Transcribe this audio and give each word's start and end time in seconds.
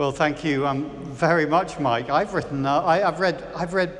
Well, 0.00 0.12
thank 0.12 0.42
you 0.44 0.66
um, 0.66 0.88
very 1.12 1.44
much, 1.44 1.78
Mike. 1.78 2.08
I've 2.08 2.32
written, 2.32 2.64
uh, 2.64 2.80
I, 2.80 3.00
have 3.00 3.20
read, 3.20 3.44
I've 3.54 3.74
read 3.74 3.92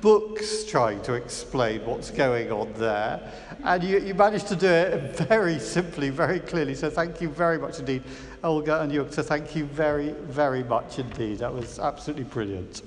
books 0.00 0.62
trying 0.62 1.02
to 1.02 1.14
explain 1.14 1.84
what's 1.84 2.12
going 2.12 2.52
on 2.52 2.72
there, 2.74 3.28
and 3.64 3.82
you, 3.82 3.98
you 3.98 4.14
managed 4.14 4.46
to 4.46 4.54
do 4.54 4.68
it 4.68 5.16
very 5.16 5.58
simply, 5.58 6.10
very 6.10 6.38
clearly. 6.38 6.76
So 6.76 6.88
thank 6.90 7.20
you 7.20 7.28
very 7.28 7.58
much 7.58 7.80
indeed, 7.80 8.04
Olga 8.44 8.82
and 8.82 8.92
Jukta. 8.92 9.14
So 9.14 9.22
thank 9.24 9.56
you 9.56 9.64
very, 9.64 10.12
very 10.12 10.62
much 10.62 11.00
indeed. 11.00 11.38
That 11.38 11.52
was 11.52 11.80
absolutely 11.80 12.22
brilliant. 12.22 12.82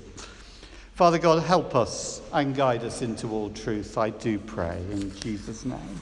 Father 0.94 1.18
God, 1.18 1.42
help 1.42 1.74
us 1.74 2.22
and 2.32 2.56
guide 2.56 2.84
us 2.84 3.02
into 3.02 3.32
all 3.32 3.50
truth. 3.50 3.98
I 3.98 4.08
do 4.08 4.38
pray 4.38 4.82
in 4.92 5.14
Jesus' 5.16 5.66
name. 5.66 6.00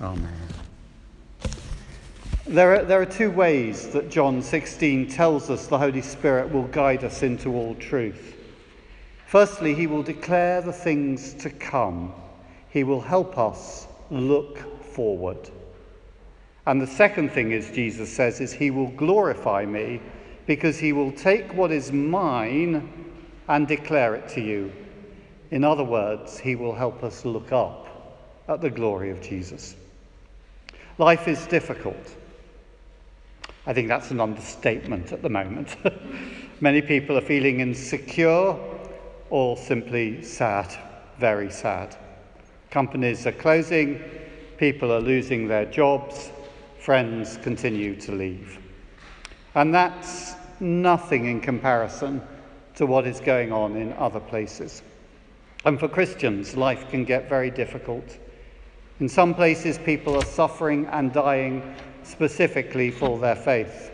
Amen. 0.00 0.30
There 2.46 2.74
are, 2.74 2.84
there 2.84 3.00
are 3.00 3.06
two 3.06 3.30
ways 3.30 3.88
that 3.88 4.10
John 4.10 4.42
16 4.42 5.08
tells 5.08 5.48
us 5.48 5.66
the 5.66 5.78
Holy 5.78 6.02
Spirit 6.02 6.52
will 6.52 6.64
guide 6.64 7.02
us 7.02 7.22
into 7.22 7.54
all 7.54 7.74
truth. 7.76 8.36
Firstly, 9.26 9.74
he 9.74 9.86
will 9.86 10.02
declare 10.02 10.60
the 10.60 10.72
things 10.72 11.32
to 11.34 11.48
come. 11.48 12.12
He 12.68 12.84
will 12.84 13.00
help 13.00 13.38
us 13.38 13.86
look 14.10 14.84
forward. 14.84 15.48
And 16.66 16.82
the 16.82 16.86
second 16.86 17.30
thing 17.30 17.52
is, 17.52 17.70
Jesus 17.70 18.12
says, 18.12 18.42
is 18.42 18.52
he 18.52 18.70
will 18.70 18.90
glorify 18.90 19.64
me 19.64 20.02
because 20.46 20.78
he 20.78 20.92
will 20.92 21.12
take 21.12 21.54
what 21.54 21.72
is 21.72 21.92
mine 21.92 23.08
and 23.48 23.66
declare 23.66 24.16
it 24.16 24.28
to 24.30 24.42
you. 24.42 24.70
In 25.50 25.64
other 25.64 25.84
words, 25.84 26.38
he 26.38 26.56
will 26.56 26.74
help 26.74 27.02
us 27.04 27.24
look 27.24 27.52
up 27.52 27.88
at 28.48 28.60
the 28.60 28.70
glory 28.70 29.10
of 29.10 29.22
Jesus. 29.22 29.76
Life 30.98 31.26
is 31.26 31.46
difficult. 31.46 32.16
I 33.66 33.72
think 33.72 33.88
that's 33.88 34.10
an 34.10 34.20
understatement 34.20 35.12
at 35.12 35.22
the 35.22 35.30
moment. 35.30 35.76
Many 36.60 36.82
people 36.82 37.16
are 37.16 37.22
feeling 37.22 37.60
insecure 37.60 38.56
or 39.30 39.56
simply 39.56 40.22
sad, 40.22 40.74
very 41.18 41.50
sad. 41.50 41.96
Companies 42.70 43.26
are 43.26 43.32
closing, 43.32 44.02
people 44.58 44.92
are 44.92 45.00
losing 45.00 45.48
their 45.48 45.64
jobs, 45.64 46.30
friends 46.78 47.38
continue 47.38 47.96
to 48.00 48.12
leave. 48.12 48.58
And 49.54 49.74
that's 49.74 50.34
nothing 50.60 51.26
in 51.26 51.40
comparison 51.40 52.20
to 52.76 52.86
what 52.86 53.06
is 53.06 53.20
going 53.20 53.52
on 53.52 53.76
in 53.76 53.92
other 53.94 54.20
places. 54.20 54.82
And 55.64 55.80
for 55.80 55.88
Christians, 55.88 56.56
life 56.56 56.90
can 56.90 57.04
get 57.04 57.28
very 57.28 57.50
difficult. 57.50 58.18
In 59.00 59.08
some 59.08 59.34
places, 59.34 59.78
people 59.78 60.16
are 60.16 60.24
suffering 60.24 60.86
and 60.86 61.12
dying 61.12 61.74
specifically 62.04 62.90
for 62.90 63.18
their 63.18 63.36
faith. 63.36 63.90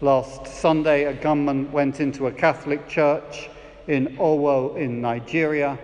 Last 0.00 0.46
Sunday, 0.46 1.04
a 1.04 1.14
gunman 1.14 1.70
went 1.70 2.00
into 2.00 2.26
a 2.26 2.32
Catholic 2.32 2.88
church 2.88 3.48
in 3.86 4.16
Owo 4.18 4.76
in 4.76 5.00
Nigeria 5.00 5.78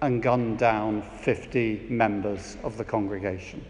and 0.00 0.22
gunned 0.22 0.58
down 0.58 1.02
50 1.02 1.86
members 1.88 2.56
of 2.62 2.76
the 2.76 2.84
congregation. 2.84 3.64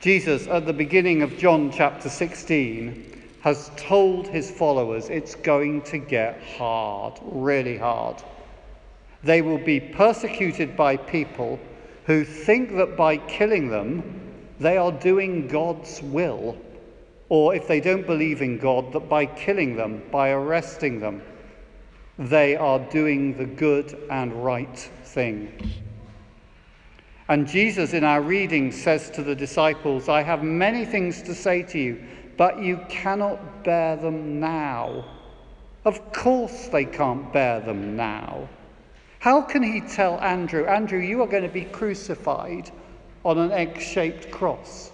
Jesus, 0.00 0.46
at 0.46 0.66
the 0.66 0.72
beginning 0.72 1.22
of 1.22 1.38
John 1.38 1.72
chapter 1.72 2.08
16, 2.08 3.22
has 3.40 3.70
told 3.76 4.26
his 4.26 4.50
followers 4.50 5.08
it's 5.10 5.34
going 5.34 5.82
to 5.82 5.98
get 5.98 6.42
hard, 6.42 7.18
really 7.22 7.76
hard. 7.76 8.22
They 9.22 9.42
will 9.42 9.58
be 9.58 9.80
persecuted 9.80 10.76
by 10.76 10.96
people 10.96 11.58
who 12.06 12.24
think 12.24 12.76
that 12.76 12.96
by 12.96 13.16
killing 13.16 13.68
them, 13.68 14.23
they 14.60 14.76
are 14.76 14.92
doing 14.92 15.48
God's 15.48 16.00
will. 16.02 16.56
Or 17.28 17.54
if 17.54 17.66
they 17.66 17.80
don't 17.80 18.06
believe 18.06 18.42
in 18.42 18.58
God, 18.58 18.92
that 18.92 19.08
by 19.08 19.26
killing 19.26 19.76
them, 19.76 20.02
by 20.10 20.30
arresting 20.30 21.00
them, 21.00 21.22
they 22.18 22.54
are 22.54 22.78
doing 22.78 23.36
the 23.36 23.46
good 23.46 23.98
and 24.10 24.44
right 24.44 24.78
thing. 24.78 25.72
And 27.28 27.48
Jesus, 27.48 27.94
in 27.94 28.04
our 28.04 28.20
reading, 28.20 28.70
says 28.70 29.10
to 29.10 29.22
the 29.22 29.34
disciples, 29.34 30.08
I 30.08 30.22
have 30.22 30.42
many 30.42 30.84
things 30.84 31.22
to 31.22 31.34
say 31.34 31.62
to 31.62 31.78
you, 31.78 32.04
but 32.36 32.60
you 32.60 32.80
cannot 32.88 33.64
bear 33.64 33.96
them 33.96 34.38
now. 34.38 35.04
Of 35.84 36.12
course, 36.12 36.68
they 36.68 36.84
can't 36.84 37.32
bear 37.32 37.60
them 37.60 37.96
now. 37.96 38.48
How 39.20 39.40
can 39.40 39.62
he 39.62 39.80
tell 39.80 40.20
Andrew, 40.20 40.66
Andrew, 40.66 40.98
you 40.98 41.22
are 41.22 41.26
going 41.26 41.44
to 41.44 41.48
be 41.48 41.64
crucified 41.64 42.70
on 43.24 43.38
an 43.38 43.52
egg 43.52 43.80
shaped 43.80 44.30
cross? 44.30 44.90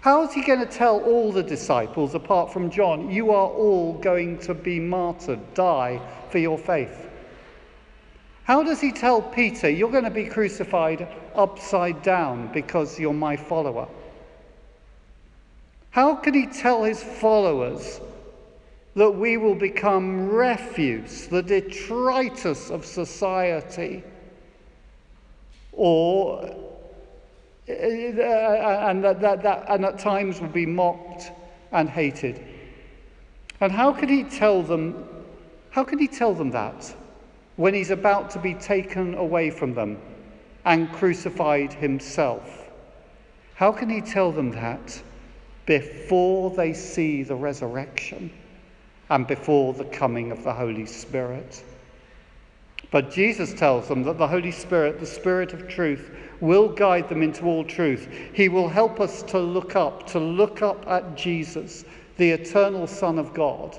How 0.00 0.22
is 0.22 0.32
he 0.32 0.42
going 0.42 0.60
to 0.60 0.66
tell 0.66 1.00
all 1.00 1.32
the 1.32 1.42
disciples, 1.42 2.14
apart 2.14 2.52
from 2.52 2.70
John, 2.70 3.10
you 3.10 3.30
are 3.30 3.48
all 3.48 3.94
going 3.94 4.38
to 4.40 4.54
be 4.54 4.78
martyred, 4.78 5.54
die 5.54 6.00
for 6.30 6.38
your 6.38 6.56
faith? 6.56 7.08
How 8.44 8.62
does 8.62 8.80
he 8.80 8.92
tell 8.92 9.20
Peter, 9.20 9.68
you're 9.68 9.90
going 9.90 10.04
to 10.04 10.10
be 10.10 10.24
crucified 10.24 11.06
upside 11.34 12.02
down 12.02 12.50
because 12.52 12.98
you're 12.98 13.12
my 13.12 13.36
follower? 13.36 13.88
How 15.90 16.14
can 16.14 16.32
he 16.32 16.46
tell 16.46 16.84
his 16.84 17.02
followers 17.02 18.00
that 18.94 19.10
we 19.10 19.36
will 19.36 19.54
become 19.54 20.28
refuse, 20.28 21.26
the 21.26 21.42
detritus 21.42 22.70
of 22.70 22.86
society, 22.86 24.02
or 25.72 26.67
Uh, 27.68 28.88
and 28.88 29.04
that, 29.04 29.20
that, 29.20 29.42
that 29.42 29.66
and 29.68 29.84
at 29.84 29.98
times 29.98 30.40
will 30.40 30.48
be 30.48 30.66
mocked 30.66 31.32
and 31.72 31.88
hated? 31.88 32.44
And 33.60 33.72
how 33.72 33.92
can 33.92 34.08
he 34.08 34.24
tell 34.24 34.62
them? 34.62 35.06
How 35.70 35.84
can 35.84 35.98
he 35.98 36.08
tell 36.08 36.34
them 36.34 36.50
that 36.50 36.94
when 37.56 37.74
he's 37.74 37.90
about 37.90 38.30
to 38.30 38.38
be 38.38 38.54
taken 38.54 39.14
away 39.14 39.50
from 39.50 39.74
them 39.74 39.98
and 40.64 40.90
crucified 40.92 41.72
himself? 41.72 42.70
How 43.54 43.72
can 43.72 43.90
he 43.90 44.00
tell 44.00 44.32
them 44.32 44.50
that 44.52 45.02
before 45.66 46.50
they 46.50 46.72
see 46.72 47.22
the 47.22 47.34
resurrection? 47.34 48.30
and 49.10 49.26
before 49.26 49.72
the 49.72 49.84
coming 49.84 50.30
of 50.30 50.44
the 50.44 50.52
Holy 50.52 50.86
Spirit. 50.86 51.62
But 52.90 53.10
Jesus 53.10 53.52
tells 53.52 53.88
them 53.88 54.02
that 54.04 54.16
the 54.16 54.28
Holy 54.28 54.50
Spirit, 54.50 54.98
the 54.98 55.06
Spirit 55.06 55.52
of 55.52 55.68
truth, 55.68 56.10
will 56.40 56.68
guide 56.68 57.08
them 57.08 57.22
into 57.22 57.44
all 57.44 57.64
truth. 57.64 58.08
He 58.32 58.48
will 58.48 58.68
help 58.68 59.00
us 59.00 59.22
to 59.24 59.38
look 59.38 59.76
up, 59.76 60.06
to 60.08 60.18
look 60.18 60.62
up 60.62 60.86
at 60.86 61.16
Jesus, 61.16 61.84
the 62.16 62.30
eternal 62.30 62.86
Son 62.86 63.18
of 63.18 63.34
God, 63.34 63.78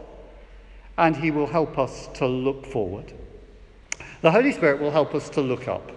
and 0.98 1.16
He 1.16 1.32
will 1.32 1.48
help 1.48 1.80
us 1.80 2.08
to 2.16 2.28
look 2.28 2.66
forward. 2.66 3.12
The 4.22 4.32
Holy 4.32 4.52
Spirit 4.52 4.82
will 4.82 4.92
help 4.92 5.16
us 5.16 5.30
to 5.30 5.42
look 5.42 5.68
up. 5.68 5.92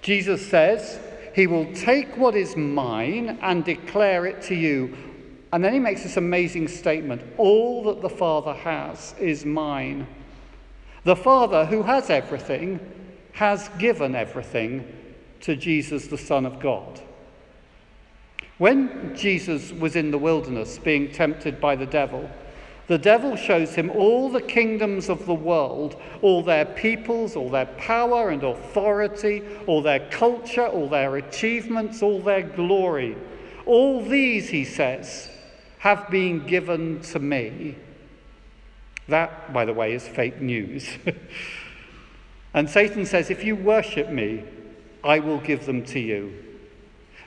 Jesus 0.00 0.46
says, 0.46 1.00
He 1.34 1.46
will 1.46 1.70
take 1.74 2.16
what 2.16 2.34
is 2.34 2.56
mine 2.56 3.38
and 3.42 3.64
declare 3.64 4.26
it 4.26 4.40
to 4.42 4.54
you. 4.54 4.96
And 5.52 5.62
then 5.62 5.72
he 5.72 5.78
makes 5.78 6.02
this 6.02 6.16
amazing 6.16 6.66
statement 6.66 7.22
All 7.36 7.84
that 7.84 8.00
the 8.00 8.08
Father 8.08 8.54
has 8.54 9.14
is 9.20 9.44
mine. 9.44 10.06
The 11.04 11.16
Father, 11.16 11.66
who 11.66 11.82
has 11.82 12.10
everything, 12.10 12.80
has 13.32 13.68
given 13.78 14.14
everything 14.14 14.86
to 15.40 15.54
Jesus, 15.54 16.06
the 16.06 16.18
Son 16.18 16.46
of 16.46 16.60
God. 16.60 17.00
When 18.56 19.14
Jesus 19.14 19.72
was 19.72 19.96
in 19.96 20.10
the 20.10 20.18
wilderness 20.18 20.78
being 20.78 21.12
tempted 21.12 21.60
by 21.60 21.76
the 21.76 21.86
devil, 21.86 22.30
the 22.86 22.98
devil 22.98 23.34
shows 23.34 23.74
him 23.74 23.90
all 23.90 24.30
the 24.30 24.42
kingdoms 24.42 25.08
of 25.08 25.26
the 25.26 25.34
world, 25.34 26.00
all 26.22 26.42
their 26.42 26.66
peoples, 26.66 27.34
all 27.34 27.50
their 27.50 27.66
power 27.66 28.28
and 28.28 28.42
authority, 28.42 29.42
all 29.66 29.82
their 29.82 30.08
culture, 30.10 30.66
all 30.66 30.88
their 30.88 31.16
achievements, 31.16 32.02
all 32.02 32.20
their 32.20 32.42
glory. 32.42 33.16
All 33.66 34.02
these, 34.02 34.50
he 34.50 34.64
says, 34.64 35.30
have 35.78 36.10
been 36.10 36.46
given 36.46 37.00
to 37.00 37.18
me. 37.18 37.76
That, 39.08 39.52
by 39.52 39.64
the 39.64 39.72
way, 39.72 39.92
is 39.92 40.06
fake 40.06 40.40
news. 40.40 40.88
and 42.54 42.68
Satan 42.68 43.04
says, 43.04 43.30
if 43.30 43.44
you 43.44 43.56
worship 43.56 44.08
me, 44.08 44.44
I 45.02 45.18
will 45.18 45.38
give 45.38 45.66
them 45.66 45.84
to 45.86 46.00
you. 46.00 46.32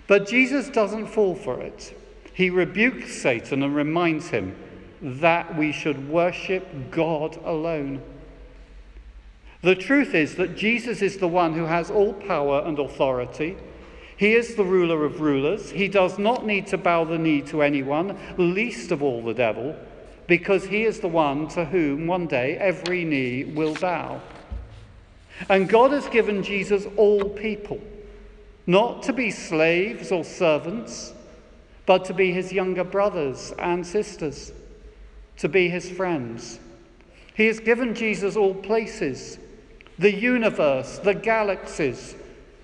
But 0.08 0.28
Jesus 0.28 0.70
doesn't 0.70 1.08
fall 1.08 1.36
for 1.36 1.62
it. 1.62 1.96
He 2.34 2.50
rebukes 2.50 3.14
Satan 3.14 3.64
and 3.64 3.76
reminds 3.76 4.30
him 4.30 4.56
that 5.02 5.58
we 5.58 5.72
should 5.72 6.10
worship 6.10 6.92
God 6.92 7.38
alone. 7.44 8.02
The 9.62 9.76
truth 9.76 10.16
is 10.16 10.36
that 10.36 10.56
Jesus 10.56 11.02
is 11.02 11.18
the 11.18 11.28
one 11.28 11.54
who 11.54 11.66
has 11.66 11.92
all 11.92 12.14
power 12.14 12.64
and 12.66 12.80
authority. 12.80 13.58
He 14.16 14.34
is 14.34 14.56
the 14.56 14.64
ruler 14.64 15.04
of 15.04 15.22
rulers. 15.22 15.72
He 15.72 15.88
does 15.88 16.18
not 16.18 16.46
need 16.46 16.68
to 16.68 16.78
bow 16.78 17.04
the 17.04 17.18
knee 17.18 17.42
to 17.44 17.62
anyone, 17.62 18.18
least 18.38 18.92
of 18.92 19.04
all 19.04 19.22
the 19.22 19.34
devil, 19.34 19.76
because 20.28 20.66
he 20.66 20.84
is 20.84 21.00
the 21.00 21.08
one 21.08 21.48
to 21.50 21.66
whom 21.66 22.06
one 22.08 22.28
day 22.28 22.58
every 22.58 23.04
knee 23.06 23.44
will 23.46 23.74
bow. 23.76 24.22
And 25.50 25.70
God 25.70 25.92
has 25.92 26.08
given 26.10 26.44
Jesus 26.44 26.86
all 26.98 27.30
people, 27.30 27.80
not 28.66 29.04
to 29.04 29.14
be 29.14 29.32
slaves 29.32 30.12
or 30.12 30.24
servants, 30.24 31.14
but 31.86 32.06
to 32.06 32.14
be 32.14 32.32
his 32.34 32.52
younger 32.52 32.84
brothers 32.84 33.54
and 33.58 33.86
sisters. 33.86 34.52
to 35.38 35.48
be 35.48 35.70
his 35.70 35.90
friends. 35.90 36.60
He 37.36 37.46
has 37.46 37.60
given 37.60 37.94
Jesus 37.94 38.36
all 38.36 38.56
places. 38.56 39.38
The 40.00 40.12
universe, 40.12 40.98
the 40.98 41.14
galaxies, 41.14 42.16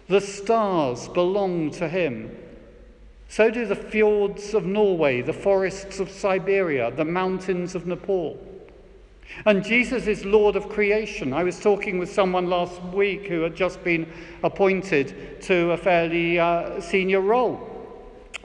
the 0.07 0.19
stars 0.19 1.07
belong 1.09 1.71
to 1.71 1.87
him. 1.87 2.35
So 3.33 3.49
do 3.49 3.65
the 3.65 3.75
fjords 3.75 4.53
of 4.53 4.63
Norway, 4.63 5.23
the 5.23 5.33
forests 5.33 5.99
of 5.99 6.11
Siberia, 6.11 6.91
the 6.91 7.03
mountains 7.03 7.73
of 7.73 7.87
Nepal. 7.87 8.39
And 9.47 9.65
Jesus 9.65 10.05
is 10.05 10.23
Lord 10.23 10.55
of 10.55 10.69
creation. 10.69 11.33
I 11.33 11.41
was 11.41 11.59
talking 11.59 11.97
with 11.97 12.13
someone 12.13 12.45
last 12.45 12.79
week 12.93 13.25
who 13.25 13.41
had 13.41 13.55
just 13.55 13.83
been 13.83 14.07
appointed 14.43 15.41
to 15.41 15.71
a 15.71 15.77
fairly 15.77 16.37
uh, 16.37 16.79
senior 16.79 17.21
role. 17.21 17.59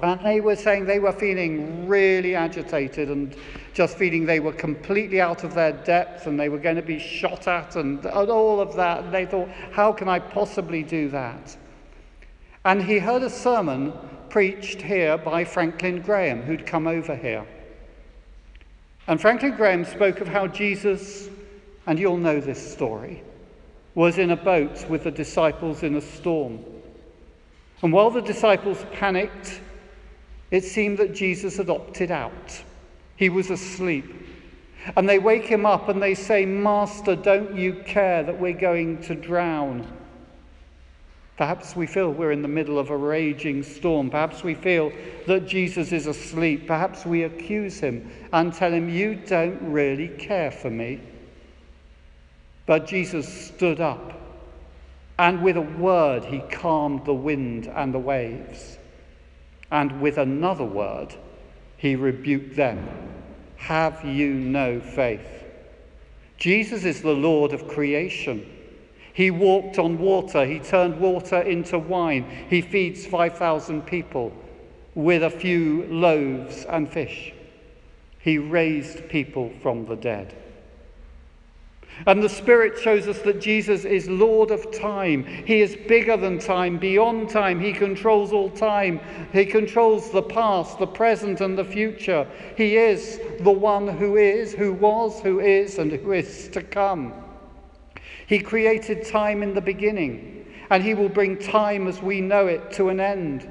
And 0.03 0.25
they 0.25 0.41
were 0.41 0.57
saying 0.57 0.87
they 0.87 1.01
were 1.01 1.13
feeling 1.13 1.87
really 1.87 2.35
agitated 2.35 3.11
and 3.11 3.37
just 3.75 3.99
feeling 3.99 4.25
they 4.25 4.41
were 4.41 4.55
completely 4.55 5.21
out 5.21 5.45
of 5.45 5.53
their 5.53 5.73
depth 5.73 6.27
and 6.27 6.41
they 6.41 6.49
were 6.49 6.57
going 6.57 6.77
to 6.77 6.83
be 6.83 6.99
shot 6.99 7.47
at 7.47 7.77
and, 7.77 8.03
and 8.07 8.31
all 8.31 8.59
of 8.59 8.75
that. 8.77 9.05
And 9.05 9.13
they 9.13 9.27
thought, 9.27 9.51
how 9.71 9.93
can 9.93 10.09
I 10.09 10.19
possibly 10.19 10.83
do 10.83 11.11
that? 11.11 11.59
And 12.65 12.83
he 12.83 12.99
heard 12.99 13.23
a 13.23 13.29
sermon 13.29 13.93
preached 14.31 14.83
here 14.83 15.19
by 15.19 15.45
Franklin 15.45 16.01
Graham, 16.03 16.43
who'd 16.43 16.67
come 16.67 16.87
over 16.87 17.15
here. 17.17 17.47
And 19.07 19.21
Franklin 19.21 19.57
Graham 19.57 19.85
spoke 19.85 20.21
of 20.21 20.29
how 20.29 20.47
Jesus, 20.47 21.29
and 21.87 21.99
you'll 21.99 22.19
know 22.19 22.41
this 22.41 22.73
story, 22.73 23.23
was 23.95 24.19
in 24.19 24.31
a 24.31 24.37
boat 24.37 24.89
with 24.89 25.05
the 25.05 25.11
disciples 25.11 25.83
in 25.83 25.97
a 25.97 26.01
storm. 26.01 26.63
And 27.83 27.93
while 27.93 28.11
the 28.11 28.23
disciples 28.23 28.85
panicked, 28.93 29.61
it 30.51 30.65
seemed 30.65 30.99
that 30.99 31.15
Jesus 31.15 31.57
had 31.57 31.71
opted 31.71 32.11
out. 32.11 32.63
He 33.17 33.29
was 33.29 33.51
asleep. 33.51 34.15
And 34.97 35.09
they 35.09 35.19
wake 35.19 35.45
him 35.45 35.67
up 35.67 35.89
and 35.89 36.03
they 36.03 36.15
say, 36.15 36.47
Master, 36.47 37.17
don't 37.17 37.57
you 37.57 37.83
care 37.85 38.23
that 38.23 38.39
we're 38.39 38.53
going 38.53 39.03
to 39.03 39.15
drown? 39.15 39.87
Perhaps 41.39 41.77
we 41.77 41.87
feel 41.87 42.11
we're 42.11 42.33
in 42.33 42.43
the 42.43 42.49
middle 42.49 42.81
of 42.81 42.91
a 42.91 42.97
raging 42.97 43.63
storm. 43.63 44.11
Perhaps 44.11 44.43
we 44.43 44.57
feel 44.57 44.91
that 45.29 45.47
Jesus 45.47 45.93
is 45.93 46.09
asleep. 46.09 46.67
Perhaps 46.67 47.07
we 47.07 47.23
accuse 47.23 47.79
him 47.79 48.11
and 48.33 48.53
tell 48.53 48.73
him, 48.73 48.89
You 48.89 49.15
don't 49.15 49.63
really 49.63 50.09
care 50.09 50.51
for 50.51 50.69
me. 50.69 51.01
But 52.67 52.89
Jesus 52.89 53.29
stood 53.33 53.81
up, 53.81 54.21
and 55.21 55.41
with 55.41 55.57
a 55.57 55.63
word, 55.63 56.25
he 56.25 56.41
calmed 56.41 57.05
the 57.05 57.15
wind 57.15 57.69
and 57.69 57.95
the 57.95 58.01
waves. 58.01 58.77
And 59.71 60.01
with 60.01 60.19
another 60.19 60.65
word, 60.65 61.15
he 61.77 61.95
rebuked 61.95 62.57
them. 62.57 62.85
Have 63.59 64.05
you 64.05 64.35
no 64.35 64.81
faith? 64.81 65.45
Jesus 66.37 66.85
is 66.85 67.01
the 67.01 67.13
Lord 67.13 67.53
of 67.53 67.69
creation. 67.69 68.58
He 69.19 69.33
walked 69.33 69.81
on 69.81 69.99
water. 69.99 70.47
He 70.47 70.61
turned 70.61 71.01
water 71.01 71.41
into 71.41 71.77
wine. 71.77 72.25
He 72.49 72.61
feeds 72.61 73.05
5,000 73.05 73.83
people 73.83 74.33
with 74.95 75.25
a 75.25 75.29
few 75.29 75.87
loaves 75.91 76.65
and 76.67 76.89
fish. 76.89 77.33
He 78.21 78.39
raised 78.39 79.09
people 79.09 79.51
from 79.61 79.87
the 79.87 79.97
dead. 79.97 80.37
And 82.07 82.23
the 82.23 82.29
Spirit 82.29 82.79
shows 82.79 83.09
us 83.09 83.19
that 83.23 83.41
Jesus 83.41 83.85
is 83.85 84.09
Lord 84.09 84.53
of 84.53 84.71
time. 84.71 85.25
He 85.25 85.63
is 85.63 85.75
bigger 85.75 86.17
than 86.17 86.39
time, 86.39 86.79
beyond 86.79 87.29
time. 87.29 87.59
He 87.59 87.73
controls 87.73 88.33
all 88.33 88.51
time. 88.51 89.01
He 89.33 89.45
controls 89.45 90.13
the 90.13 90.23
past, 90.23 90.79
the 90.79 90.87
present, 90.87 91.41
and 91.41 91.59
the 91.59 91.65
future. 91.65 92.25
He 92.57 92.77
is 92.77 93.21
the 93.41 93.51
one 93.51 93.89
who 93.89 94.17
is, 94.17 94.55
who 94.55 94.75
was, 94.75 95.21
who 95.21 95.41
is, 95.41 95.79
and 95.79 95.91
who 95.91 96.13
is 96.13 96.47
to 96.51 96.63
come. 96.63 97.13
He 98.29 98.41
created 98.41 99.07
time 99.07 99.43
in 99.43 99.55
the 99.55 99.63
beginning, 99.63 100.47
and 100.69 100.83
He 100.83 100.93
will 100.93 101.09
bring 101.09 101.39
time 101.39 101.89
as 101.89 102.03
we 102.03 102.21
know 102.21 102.47
it 102.47 102.73
to 102.73 102.91
an 102.91 103.01
end. 103.01 103.49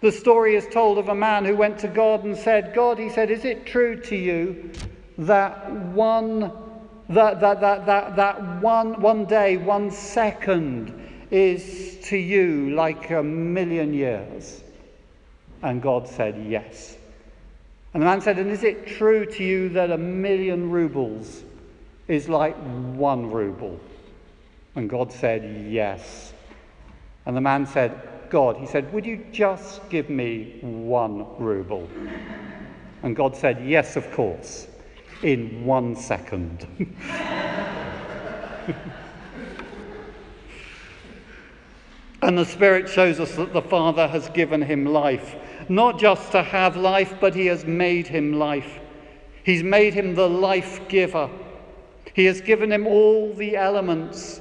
The 0.00 0.10
story 0.10 0.56
is 0.56 0.66
told 0.66 0.98
of 0.98 1.08
a 1.08 1.14
man 1.14 1.44
who 1.44 1.54
went 1.54 1.78
to 1.78 1.88
God 1.88 2.24
and 2.24 2.36
said, 2.36 2.74
God, 2.74 2.98
he 2.98 3.08
said, 3.08 3.30
is 3.30 3.44
it 3.44 3.64
true 3.64 3.98
to 4.02 4.16
you 4.16 4.72
that 5.16 5.72
one 5.72 6.52
that, 7.08 7.40
that, 7.40 7.60
that, 7.60 7.86
that, 7.86 8.16
that 8.16 8.60
one, 8.60 9.00
one 9.00 9.26
day, 9.26 9.56
one 9.56 9.90
second 9.90 10.92
is 11.30 11.98
to 12.04 12.16
you 12.16 12.74
like 12.74 13.10
a 13.12 13.22
million 13.22 13.94
years? 13.94 14.62
And 15.62 15.80
God 15.80 16.08
said, 16.08 16.44
Yes. 16.48 16.98
And 17.94 18.02
the 18.02 18.06
man 18.06 18.20
said, 18.20 18.38
And 18.38 18.50
is 18.50 18.64
it 18.64 18.88
true 18.88 19.24
to 19.24 19.44
you 19.44 19.68
that 19.70 19.90
a 19.90 19.98
million 19.98 20.70
rubles 20.70 21.44
is 22.08 22.28
like 22.28 22.56
one 22.56 23.30
ruble? 23.30 23.78
And 24.74 24.90
God 24.90 25.12
said, 25.12 25.68
Yes. 25.70 26.32
And 27.26 27.36
the 27.36 27.40
man 27.40 27.66
said, 27.66 28.00
God, 28.30 28.56
he 28.56 28.66
said, 28.66 28.92
Would 28.92 29.06
you 29.06 29.24
just 29.32 29.88
give 29.88 30.10
me 30.10 30.58
one 30.60 31.26
ruble? 31.38 31.88
And 33.02 33.14
God 33.14 33.36
said, 33.36 33.64
Yes, 33.64 33.96
of 33.96 34.10
course, 34.12 34.66
in 35.22 35.64
one 35.64 35.94
second. 35.96 36.66
and 42.22 42.36
the 42.38 42.44
Spirit 42.44 42.88
shows 42.88 43.20
us 43.20 43.36
that 43.36 43.52
the 43.52 43.62
Father 43.62 44.08
has 44.08 44.28
given 44.30 44.62
him 44.62 44.86
life, 44.86 45.36
not 45.68 45.98
just 45.98 46.32
to 46.32 46.42
have 46.42 46.76
life, 46.76 47.14
but 47.20 47.34
he 47.34 47.46
has 47.46 47.64
made 47.64 48.06
him 48.06 48.32
life. 48.32 48.80
He's 49.44 49.62
made 49.62 49.94
him 49.94 50.14
the 50.14 50.28
life 50.28 50.80
giver. 50.88 51.30
He 52.14 52.24
has 52.26 52.40
given 52.40 52.72
him 52.72 52.86
all 52.86 53.34
the 53.34 53.56
elements. 53.56 54.40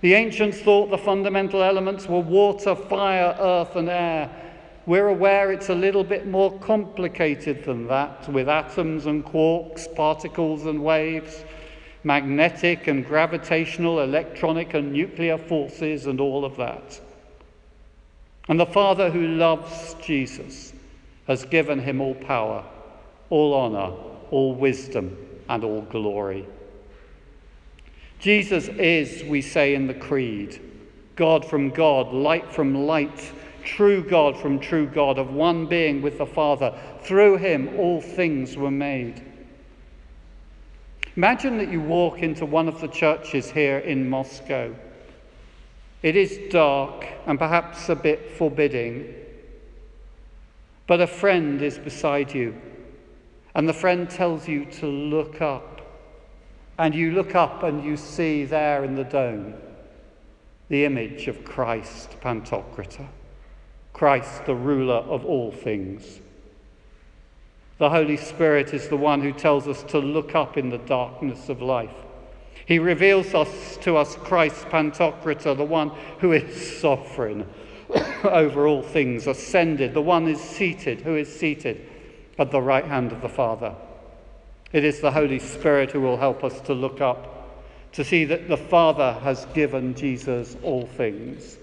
The 0.00 0.14
ancients 0.14 0.60
thought 0.60 0.90
the 0.90 0.98
fundamental 0.98 1.62
elements 1.62 2.08
were 2.08 2.20
water, 2.20 2.74
fire, 2.74 3.36
earth, 3.38 3.76
and 3.76 3.90
air. 3.90 4.30
We're 4.86 5.08
aware 5.08 5.52
it's 5.52 5.68
a 5.68 5.74
little 5.74 6.02
bit 6.02 6.26
more 6.26 6.58
complicated 6.60 7.64
than 7.64 7.86
that, 7.88 8.26
with 8.32 8.48
atoms 8.48 9.04
and 9.04 9.24
quarks, 9.24 9.94
particles 9.94 10.64
and 10.64 10.82
waves, 10.82 11.44
magnetic 12.02 12.86
and 12.86 13.04
gravitational, 13.04 14.00
electronic 14.00 14.72
and 14.72 14.90
nuclear 14.90 15.36
forces, 15.36 16.06
and 16.06 16.18
all 16.18 16.46
of 16.46 16.56
that. 16.56 16.98
And 18.48 18.58
the 18.58 18.66
Father 18.66 19.10
who 19.10 19.28
loves 19.28 19.94
Jesus 20.02 20.72
has 21.26 21.44
given 21.44 21.78
him 21.78 22.00
all 22.00 22.14
power, 22.14 22.64
all 23.28 23.52
honor, 23.52 23.94
all 24.30 24.54
wisdom, 24.54 25.16
and 25.50 25.62
all 25.62 25.82
glory. 25.82 26.46
Jesus 28.20 28.68
is, 28.68 29.24
we 29.24 29.40
say 29.40 29.74
in 29.74 29.86
the 29.86 29.94
Creed, 29.94 30.60
God 31.16 31.44
from 31.44 31.70
God, 31.70 32.12
light 32.12 32.52
from 32.52 32.86
light, 32.86 33.32
true 33.64 34.02
God 34.02 34.38
from 34.38 34.60
true 34.60 34.86
God, 34.86 35.18
of 35.18 35.32
one 35.32 35.66
being 35.66 36.02
with 36.02 36.18
the 36.18 36.26
Father. 36.26 36.78
Through 37.02 37.38
him 37.38 37.70
all 37.78 38.00
things 38.00 38.56
were 38.56 38.70
made. 38.70 39.24
Imagine 41.16 41.58
that 41.58 41.70
you 41.70 41.80
walk 41.80 42.22
into 42.22 42.44
one 42.44 42.68
of 42.68 42.80
the 42.80 42.88
churches 42.88 43.50
here 43.50 43.78
in 43.78 44.08
Moscow. 44.08 44.74
It 46.02 46.16
is 46.16 46.50
dark 46.50 47.06
and 47.26 47.38
perhaps 47.38 47.88
a 47.88 47.96
bit 47.96 48.30
forbidding, 48.32 49.14
but 50.86 51.00
a 51.00 51.06
friend 51.06 51.60
is 51.62 51.78
beside 51.78 52.34
you, 52.34 52.54
and 53.54 53.68
the 53.68 53.74
friend 53.74 54.08
tells 54.08 54.46
you 54.48 54.64
to 54.66 54.86
look 54.86 55.40
up 55.40 55.69
and 56.80 56.94
you 56.94 57.12
look 57.12 57.34
up 57.34 57.62
and 57.62 57.84
you 57.84 57.94
see 57.94 58.46
there 58.46 58.84
in 58.84 58.94
the 58.94 59.04
dome 59.04 59.52
the 60.70 60.86
image 60.86 61.28
of 61.28 61.44
Christ 61.44 62.16
Pantocrator, 62.22 63.06
Christ, 63.92 64.46
the 64.46 64.54
ruler 64.54 64.94
of 64.94 65.26
all 65.26 65.52
things. 65.52 66.20
The 67.76 67.90
Holy 67.90 68.16
Spirit 68.16 68.72
is 68.72 68.88
the 68.88 68.96
one 68.96 69.20
who 69.20 69.32
tells 69.32 69.68
us 69.68 69.82
to 69.88 69.98
look 69.98 70.34
up 70.34 70.56
in 70.56 70.70
the 70.70 70.78
darkness 70.78 71.50
of 71.50 71.60
life. 71.60 71.94
He 72.64 72.78
reveals 72.78 73.34
us 73.34 73.76
to 73.82 73.96
us 73.96 74.14
Christ 74.14 74.64
Pantocrator, 74.66 75.54
the 75.54 75.64
one 75.64 75.90
who 76.20 76.32
is 76.32 76.78
sovereign 76.78 77.46
over 78.24 78.66
all 78.66 78.82
things, 78.82 79.26
ascended, 79.26 79.92
the 79.92 80.00
one 80.00 80.28
is 80.28 80.40
seated, 80.40 81.02
who 81.02 81.16
is 81.16 81.34
seated 81.34 81.86
at 82.38 82.50
the 82.50 82.62
right 82.62 82.86
hand 82.86 83.12
of 83.12 83.20
the 83.20 83.28
Father. 83.28 83.74
It 84.72 84.84
is 84.84 85.00
the 85.00 85.10
Holy 85.10 85.40
Spirit 85.40 85.90
who 85.90 86.00
will 86.00 86.16
help 86.16 86.44
us 86.44 86.60
to 86.62 86.74
look 86.74 87.00
up, 87.00 87.64
to 87.92 88.04
see 88.04 88.24
that 88.26 88.48
the 88.48 88.56
Father 88.56 89.14
has 89.14 89.46
given 89.46 89.94
Jesus 89.94 90.56
all 90.62 90.86
things, 90.86 91.58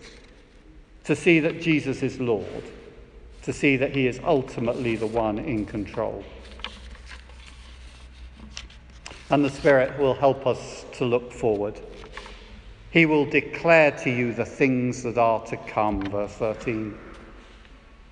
to 1.05 1.15
see 1.15 1.39
that 1.39 1.61
Jesus 1.61 2.03
is 2.03 2.19
Lord, 2.19 2.63
to 3.43 3.53
see 3.53 3.77
that 3.77 3.95
he 3.95 4.07
is 4.07 4.19
ultimately 4.25 4.97
the 4.97 5.07
one 5.07 5.39
in 5.39 5.65
control. 5.65 6.23
And 9.29 9.43
the 9.43 9.49
Spirit 9.49 9.97
will 9.97 10.13
help 10.13 10.45
us 10.45 10.85
to 10.93 11.05
look 11.05 11.31
forward. 11.31 11.79
He 12.91 13.05
will 13.05 13.25
declare 13.25 13.91
to 14.03 14.09
you 14.09 14.33
the 14.33 14.45
things 14.45 15.03
that 15.03 15.17
are 15.17 15.45
to 15.45 15.57
come, 15.57 16.01
verse 16.01 16.33
13. 16.33 16.97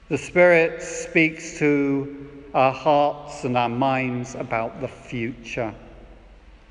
The 0.08 0.18
Spirit 0.18 0.82
speaks 0.82 1.58
to 1.60 2.30
our 2.56 2.72
hearts 2.72 3.44
and 3.44 3.58
our 3.58 3.70
minds 3.70 4.34
about 4.36 4.80
the 4.80 4.88
future, 4.88 5.76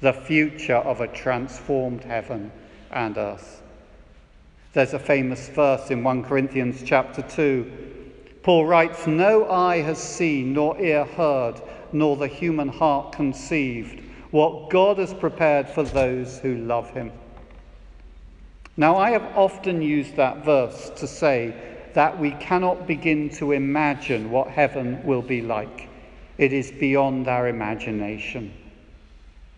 the 0.01 0.15
future 0.15 0.77
of 0.77 1.03
a 1.03 1.09
transformed 1.09 2.03
heaven 2.03 2.51
and 2.91 3.19
earth. 3.19 3.63
There's 4.73 4.95
a 4.95 4.99
famous 4.99 5.47
verse 5.51 5.91
in 5.91 6.03
1 6.03 6.25
Corinthians 6.25 6.83
chapter 6.83 7.21
2. 7.21 7.71
Paul 8.43 8.65
writes, 8.65 9.07
No 9.07 9.49
eye 9.51 9.83
has 9.83 9.99
seen, 9.99 10.55
nor 10.55 10.81
ear 10.81 11.05
heard, 11.05 11.61
nor 11.93 12.17
the 12.17 12.29
human 12.29 12.69
heart 12.69 13.13
conceived 13.13 14.03
what 14.31 14.71
God 14.71 14.99
has 14.99 15.13
prepared 15.13 15.69
for 15.69 15.83
those 15.83 16.39
who 16.39 16.57
love 16.57 16.91
him. 16.91 17.13
Now, 18.79 18.97
I 18.97 19.11
have 19.11 19.37
often 19.37 19.83
used 19.83 20.17
that 20.17 20.47
verse 20.47 20.91
to 20.97 21.07
say 21.07 21.74
that 21.95 22.19
we 22.19 22.33
cannot 22.33 22.87
begin 22.87 23.31
to 23.31 23.53
imagine 23.53 24.31
what 24.31 24.49
heaven 24.49 25.03
will 25.05 25.23
be 25.23 25.41
like. 25.41 25.89
It 26.39 26.53
is 26.53 26.73
beyond 26.73 27.29
our 27.29 27.49
imagination. 27.49 28.53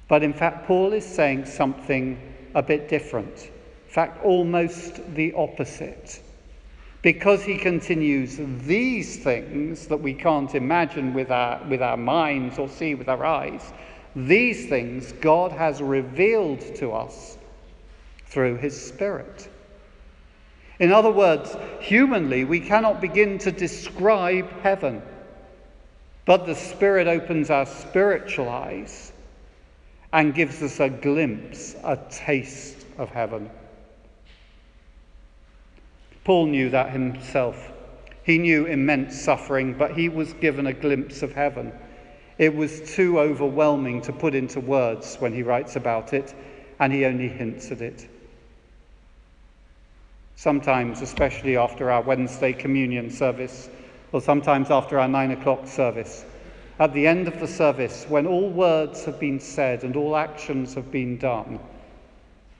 But 0.09 0.23
in 0.23 0.33
fact, 0.33 0.67
Paul 0.67 0.93
is 0.93 1.05
saying 1.05 1.47
something 1.47 2.21
a 2.55 2.63
bit 2.63 2.89
different. 2.89 3.47
In 3.47 3.93
fact, 3.93 4.23
almost 4.25 5.01
the 5.15 5.33
opposite. 5.33 6.23
Because 7.03 7.43
he 7.43 7.57
continues, 7.57 8.39
these 8.67 9.23
things 9.23 9.87
that 9.87 9.97
we 10.01 10.13
can't 10.13 10.55
imagine 10.55 11.15
with 11.15 11.31
our, 11.31 11.63
with 11.69 11.81
our 11.81 11.97
minds 11.97 12.59
or 12.59 12.69
see 12.69 12.95
with 12.95 13.09
our 13.09 13.25
eyes, 13.25 13.73
these 14.15 14.69
things 14.69 15.13
God 15.13 15.53
has 15.53 15.81
revealed 15.81 16.61
to 16.77 16.93
us 16.93 17.39
through 18.27 18.57
his 18.57 18.81
Spirit. 18.81 19.49
In 20.79 20.93
other 20.93 21.11
words, 21.11 21.57
humanly, 21.81 22.45
we 22.45 22.61
cannot 22.61 23.01
begin 23.01 23.39
to 23.39 23.51
describe 23.51 24.51
heaven, 24.61 25.03
but 26.27 26.45
the 26.45 26.55
Spirit 26.55 27.07
opens 27.07 27.49
our 27.51 27.65
spiritual 27.65 28.49
eyes 28.49 29.13
and 30.13 30.35
gives 30.35 30.63
us 30.63 30.81
a 30.81 30.89
glimpse, 30.89 31.77
a 31.83 31.97
taste 32.11 32.85
of 32.99 33.09
heaven. 33.11 33.51
Paul 36.25 36.47
knew 36.47 36.71
that 36.71 36.91
himself. 36.91 37.73
He 38.25 38.39
knew 38.39 38.67
immense 38.67 39.19
suffering, 39.21 39.75
but 39.75 39.93
he 39.93 40.09
was 40.09 40.33
given 40.35 40.67
a 40.67 40.73
glimpse 40.73 41.23
of 41.23 41.33
heaven. 41.33 41.73
It 42.39 42.55
was 42.55 42.95
too 42.95 43.19
overwhelming 43.21 44.03
to 44.03 44.13
put 44.13 44.35
into 44.35 44.61
words 44.61 45.17
when 45.21 45.33
he 45.33 45.43
writes 45.43 45.77
about 45.77 46.13
it, 46.13 46.35
and 46.81 46.93
he 46.93 47.05
only 47.05 47.29
hints 47.29 47.71
at 47.71 47.81
it. 47.81 48.09
Sometimes, 50.37 51.01
especially 51.01 51.57
after 51.57 51.91
our 51.91 52.03
Wednesday 52.03 52.53
communion 52.53 53.11
service, 53.11 53.71
or 54.13 54.21
sometimes 54.21 54.71
after 54.71 54.99
our 54.99 55.09
nine 55.09 55.31
o'clock 55.31 55.67
service, 55.67 56.27
at 56.79 56.93
the 56.93 57.07
end 57.07 57.27
of 57.27 57.41
the 57.41 57.49
service, 57.49 58.05
when 58.09 58.27
all 58.27 58.51
words 58.51 59.07
have 59.07 59.19
been 59.19 59.41
said 59.41 59.83
and 59.83 59.97
all 59.97 60.15
actions 60.15 60.75
have 60.75 60.91
been 60.93 61.17
done, 61.17 61.59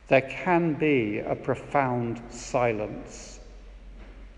there 0.09 0.23
can 0.23 0.73
be 0.73 1.19
a 1.19 1.35
profound 1.35 2.23
silence, 2.31 3.41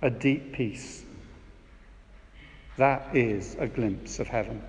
a 0.03 0.11
deep 0.11 0.53
peace. 0.53 1.05
That 2.77 3.15
is 3.15 3.57
a 3.61 3.69
glimpse 3.69 4.19
of 4.19 4.27
heaven. 4.27 4.63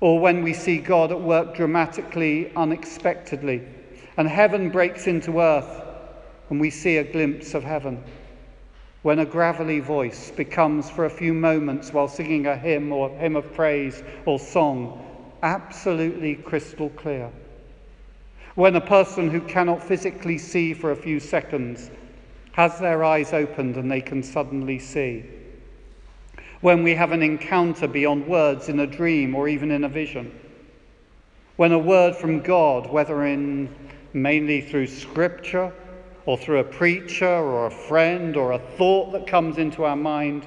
Or 0.00 0.20
when 0.20 0.42
we 0.42 0.52
see 0.52 0.78
God 0.78 1.12
at 1.12 1.20
work 1.20 1.54
dramatically, 1.54 2.52
unexpectedly, 2.54 3.62
and 4.18 4.28
heaven 4.28 4.68
breaks 4.68 5.06
into 5.06 5.40
earth, 5.40 5.82
and 6.50 6.60
we 6.60 6.68
see 6.68 6.98
a 6.98 7.04
glimpse 7.04 7.54
of 7.54 7.64
heaven. 7.64 8.02
When 9.00 9.20
a 9.20 9.24
gravelly 9.24 9.80
voice 9.80 10.30
becomes, 10.30 10.90
for 10.90 11.06
a 11.06 11.10
few 11.10 11.32
moments 11.32 11.92
while 11.92 12.08
singing 12.08 12.46
a 12.46 12.56
hymn 12.56 12.92
or 12.92 13.08
hymn 13.08 13.36
of 13.36 13.54
praise 13.54 14.02
or 14.26 14.38
song, 14.38 15.02
absolutely 15.42 16.34
crystal 16.34 16.90
clear. 16.90 17.30
When 18.56 18.76
a 18.76 18.80
person 18.80 19.30
who 19.30 19.40
cannot 19.40 19.82
physically 19.82 20.36
see 20.36 20.74
for 20.74 20.90
a 20.90 20.96
few 20.96 21.20
seconds 21.20 21.90
has 22.52 22.78
their 22.78 23.04
eyes 23.04 23.32
opened 23.32 23.76
and 23.76 23.90
they 23.90 24.02
can 24.02 24.22
suddenly 24.22 24.78
see 24.78 25.24
when 26.60 26.82
we 26.82 26.94
have 26.94 27.12
an 27.12 27.22
encounter 27.22 27.86
beyond 27.86 28.26
words 28.26 28.68
in 28.68 28.80
a 28.80 28.86
dream 28.86 29.34
or 29.34 29.48
even 29.48 29.70
in 29.70 29.84
a 29.84 29.88
vision. 29.88 30.32
When 31.56 31.72
a 31.72 31.78
word 31.78 32.16
from 32.16 32.40
God, 32.40 32.90
whether 32.90 33.24
in 33.24 33.74
mainly 34.12 34.60
through 34.60 34.86
scripture 34.86 35.72
or 36.26 36.36
through 36.36 36.58
a 36.58 36.64
preacher 36.64 37.26
or 37.26 37.66
a 37.66 37.70
friend 37.70 38.36
or 38.36 38.52
a 38.52 38.58
thought 38.58 39.12
that 39.12 39.26
comes 39.26 39.58
into 39.58 39.84
our 39.84 39.96
mind, 39.96 40.46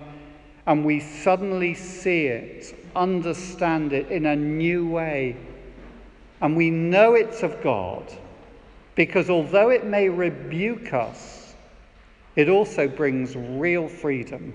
and 0.67 0.85
we 0.85 0.99
suddenly 0.99 1.73
see 1.73 2.27
it, 2.27 2.75
understand 2.95 3.93
it 3.93 4.11
in 4.11 4.27
a 4.27 4.35
new 4.35 4.87
way, 4.87 5.35
and 6.41 6.55
we 6.55 6.69
know 6.69 7.15
it's 7.15 7.43
of 7.43 7.61
God, 7.63 8.11
because 8.95 9.29
although 9.29 9.69
it 9.69 9.85
may 9.85 10.09
rebuke 10.09 10.93
us, 10.93 11.55
it 12.35 12.47
also 12.47 12.87
brings 12.87 13.35
real 13.35 13.87
freedom 13.87 14.53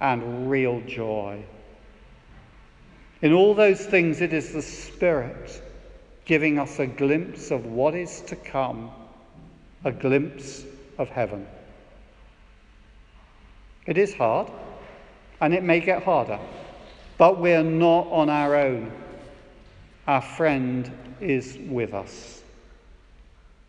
and 0.00 0.50
real 0.50 0.80
joy. 0.82 1.42
In 3.22 3.32
all 3.32 3.54
those 3.54 3.86
things, 3.86 4.20
it 4.20 4.32
is 4.32 4.52
the 4.52 4.62
Spirit 4.62 5.62
giving 6.26 6.58
us 6.58 6.80
a 6.80 6.86
glimpse 6.86 7.50
of 7.50 7.64
what 7.64 7.94
is 7.94 8.20
to 8.22 8.36
come, 8.36 8.90
a 9.84 9.92
glimpse 9.92 10.64
of 10.98 11.08
heaven. 11.08 11.46
It 13.86 13.96
is 13.96 14.12
hard, 14.12 14.50
and 15.40 15.54
it 15.54 15.62
may 15.62 15.80
get 15.80 16.02
harder, 16.02 16.40
but 17.16 17.40
we're 17.40 17.62
not 17.62 18.08
on 18.08 18.28
our 18.28 18.56
own. 18.56 18.92
Our 20.08 20.20
friend 20.20 20.90
is 21.20 21.56
with 21.68 21.94
us. 21.94 22.42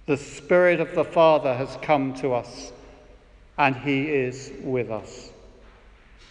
The 0.07 0.17
Spirit 0.17 0.79
of 0.79 0.95
the 0.95 1.03
Father 1.03 1.53
has 1.53 1.77
come 1.83 2.13
to 2.15 2.33
us, 2.33 2.71
and 3.57 3.75
He 3.75 4.09
is 4.09 4.51
with 4.63 4.89
us. 4.89 5.31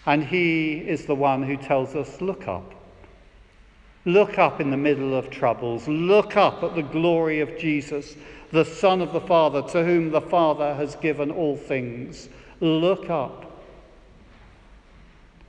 And 0.06 0.24
He 0.24 0.78
is 0.78 1.06
the 1.06 1.14
one 1.14 1.42
who 1.42 1.56
tells 1.56 1.94
us, 1.94 2.20
Look 2.20 2.48
up. 2.48 2.75
Look 4.06 4.38
up 4.38 4.60
in 4.60 4.70
the 4.70 4.76
middle 4.78 5.14
of 5.14 5.28
troubles. 5.28 5.86
Look 5.86 6.36
up 6.36 6.62
at 6.62 6.74
the 6.74 6.82
glory 6.82 7.40
of 7.40 7.58
Jesus, 7.58 8.16
the 8.52 8.64
Son 8.64 9.02
of 9.02 9.12
the 9.12 9.20
Father, 9.20 9.60
to 9.60 9.84
whom 9.84 10.10
the 10.10 10.20
Father 10.22 10.74
has 10.74 10.96
given 10.96 11.30
all 11.30 11.56
things. 11.56 12.30
Look 12.60 13.10
up. 13.10 13.60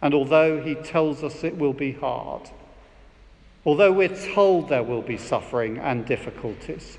And 0.01 0.13
although 0.13 0.61
He 0.61 0.75
tells 0.75 1.23
us 1.23 1.43
it 1.43 1.57
will 1.57 1.73
be 1.73 1.93
hard, 1.93 2.49
although 3.65 3.93
we're 3.93 4.33
told 4.33 4.67
there 4.67 4.83
will 4.83 5.01
be 5.01 5.17
suffering 5.17 5.77
and 5.77 6.05
difficulties, 6.05 6.97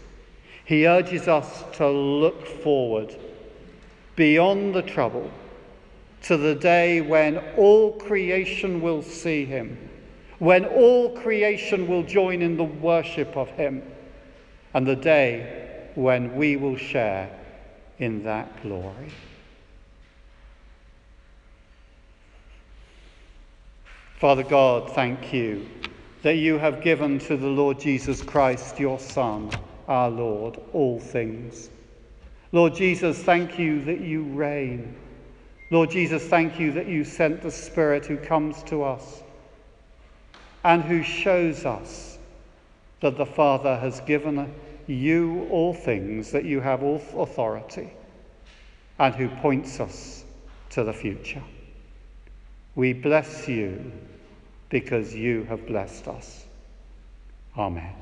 He 0.64 0.86
urges 0.86 1.28
us 1.28 1.64
to 1.74 1.88
look 1.90 2.46
forward 2.46 3.14
beyond 4.14 4.74
the 4.74 4.82
trouble 4.82 5.30
to 6.22 6.36
the 6.36 6.54
day 6.54 7.00
when 7.00 7.38
all 7.56 7.92
creation 7.92 8.80
will 8.80 9.02
see 9.02 9.44
him, 9.44 9.87
when 10.38 10.64
all 10.66 11.16
creation 11.16 11.88
will 11.88 12.02
join 12.02 12.42
in 12.42 12.56
the 12.56 12.64
worship 12.64 13.36
of 13.36 13.48
him, 13.50 13.82
and 14.74 14.86
the 14.86 14.96
day 14.96 15.90
when 15.94 16.36
we 16.36 16.56
will 16.56 16.76
share 16.76 17.28
in 17.98 18.22
that 18.22 18.62
glory. 18.62 19.10
Father 24.18 24.44
God, 24.44 24.92
thank 24.92 25.32
you 25.32 25.66
that 26.22 26.36
you 26.36 26.58
have 26.58 26.82
given 26.82 27.18
to 27.20 27.36
the 27.36 27.46
Lord 27.46 27.78
Jesus 27.78 28.22
Christ, 28.22 28.78
your 28.78 28.98
Son, 28.98 29.50
our 29.86 30.10
Lord, 30.10 30.60
all 30.72 30.98
things. 30.98 31.70
Lord 32.50 32.74
Jesus, 32.74 33.22
thank 33.22 33.58
you 33.58 33.84
that 33.84 34.00
you 34.00 34.22
reign. 34.24 34.96
Lord 35.70 35.90
Jesus, 35.90 36.24
thank 36.24 36.58
you 36.58 36.72
that 36.72 36.88
you 36.88 37.04
sent 37.04 37.42
the 37.42 37.50
Spirit 37.50 38.06
who 38.06 38.16
comes 38.16 38.62
to 38.64 38.82
us 38.82 39.22
and 40.68 40.84
who 40.84 41.02
shows 41.02 41.64
us 41.64 42.18
that 43.00 43.16
the 43.16 43.24
Father 43.24 43.78
has 43.78 44.00
given 44.00 44.54
you 44.86 45.48
all 45.50 45.72
things, 45.72 46.30
that 46.30 46.44
you 46.44 46.60
have 46.60 46.82
all 46.82 47.02
authority, 47.16 47.90
and 48.98 49.14
who 49.14 49.30
points 49.40 49.80
us 49.80 50.26
to 50.68 50.84
the 50.84 50.92
future. 50.92 51.42
We 52.74 52.92
bless 52.92 53.48
you 53.48 53.90
because 54.68 55.14
you 55.14 55.44
have 55.44 55.66
blessed 55.66 56.06
us. 56.06 56.44
Amen. 57.56 57.94